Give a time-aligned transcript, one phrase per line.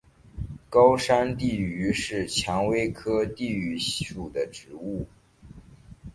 [0.67, 5.07] 高山地榆是蔷薇科地榆属的植物。